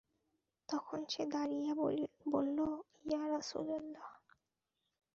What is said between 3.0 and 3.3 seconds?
ইয়া